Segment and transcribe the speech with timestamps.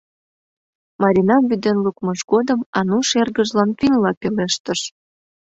[1.01, 4.81] Маринам вӱден лукмыж годым Ануш эргыжлан финнла пелештыш: